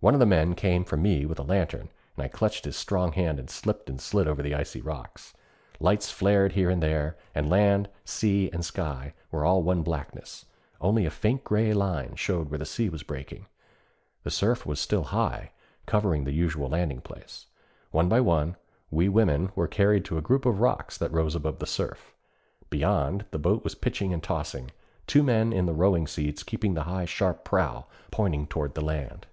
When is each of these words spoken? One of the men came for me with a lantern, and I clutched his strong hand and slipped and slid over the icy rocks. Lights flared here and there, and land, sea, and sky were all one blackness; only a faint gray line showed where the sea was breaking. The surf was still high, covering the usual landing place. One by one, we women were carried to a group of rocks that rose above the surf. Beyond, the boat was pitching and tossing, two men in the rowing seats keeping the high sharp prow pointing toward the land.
One 0.00 0.14
of 0.14 0.20
the 0.20 0.24
men 0.26 0.54
came 0.54 0.84
for 0.84 0.96
me 0.96 1.26
with 1.26 1.40
a 1.40 1.42
lantern, 1.42 1.88
and 2.16 2.24
I 2.24 2.28
clutched 2.28 2.64
his 2.64 2.76
strong 2.76 3.10
hand 3.10 3.40
and 3.40 3.50
slipped 3.50 3.90
and 3.90 4.00
slid 4.00 4.28
over 4.28 4.40
the 4.40 4.54
icy 4.54 4.80
rocks. 4.80 5.34
Lights 5.80 6.12
flared 6.12 6.52
here 6.52 6.70
and 6.70 6.80
there, 6.80 7.16
and 7.34 7.50
land, 7.50 7.88
sea, 8.04 8.48
and 8.52 8.64
sky 8.64 9.14
were 9.32 9.44
all 9.44 9.64
one 9.64 9.82
blackness; 9.82 10.44
only 10.80 11.06
a 11.06 11.10
faint 11.10 11.42
gray 11.42 11.72
line 11.74 12.14
showed 12.14 12.50
where 12.50 12.58
the 12.58 12.64
sea 12.64 12.88
was 12.88 13.02
breaking. 13.02 13.46
The 14.22 14.30
surf 14.30 14.64
was 14.64 14.78
still 14.78 15.02
high, 15.02 15.50
covering 15.86 16.22
the 16.22 16.30
usual 16.32 16.68
landing 16.68 17.00
place. 17.00 17.46
One 17.90 18.08
by 18.08 18.20
one, 18.20 18.54
we 18.92 19.08
women 19.08 19.50
were 19.56 19.66
carried 19.66 20.04
to 20.04 20.18
a 20.18 20.22
group 20.22 20.46
of 20.46 20.60
rocks 20.60 20.96
that 20.98 21.10
rose 21.10 21.34
above 21.34 21.58
the 21.58 21.66
surf. 21.66 22.14
Beyond, 22.70 23.24
the 23.32 23.40
boat 23.40 23.64
was 23.64 23.74
pitching 23.74 24.12
and 24.12 24.22
tossing, 24.22 24.70
two 25.08 25.24
men 25.24 25.52
in 25.52 25.66
the 25.66 25.74
rowing 25.74 26.06
seats 26.06 26.44
keeping 26.44 26.74
the 26.74 26.84
high 26.84 27.06
sharp 27.06 27.42
prow 27.44 27.86
pointing 28.12 28.46
toward 28.46 28.74
the 28.74 28.84
land. 28.84 29.26